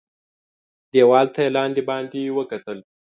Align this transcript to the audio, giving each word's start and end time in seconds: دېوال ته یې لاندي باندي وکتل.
دېوال 0.91 1.27
ته 1.33 1.39
یې 1.45 1.53
لاندي 1.55 1.81
باندي 1.89 2.21
وکتل. 2.37 2.77